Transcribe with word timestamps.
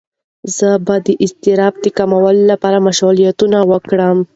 زه 0.57 0.69
به 0.85 0.95
د 1.05 1.07
اضطراب 1.23 1.73
د 1.81 1.85
کمولو 1.97 2.41
لپاره 2.51 2.77
مشغولیتونه 2.87 3.57
وکړم. 3.71 4.17